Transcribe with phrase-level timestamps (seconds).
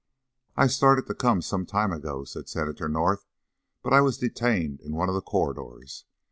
[0.57, 3.27] "I started to come some time ago," said Senator North,
[3.83, 6.05] "but I was detained in one of the corridors.